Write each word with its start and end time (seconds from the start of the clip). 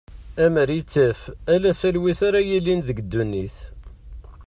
Amer 0.45 0.69
ittaf 0.79 1.21
ala 1.53 1.71
talwit 1.79 2.19
ara 2.27 2.39
yilin 2.49 2.79
deg 2.87 2.97
ddunit. 3.03 3.57